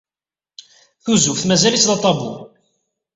Tuzuft 1.03 1.43
mazal-itt 1.47 1.87
d 1.89 1.91
aṭabu. 1.95 2.31